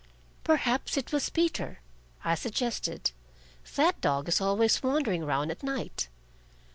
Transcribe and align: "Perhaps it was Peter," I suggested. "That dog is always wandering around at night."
"Perhaps 0.43 0.97
it 0.97 1.11
was 1.11 1.29
Peter," 1.29 1.79
I 2.25 2.33
suggested. 2.33 3.11
"That 3.75 4.01
dog 4.01 4.27
is 4.29 4.41
always 4.41 4.81
wandering 4.81 5.21
around 5.21 5.51
at 5.51 5.61
night." 5.61 6.07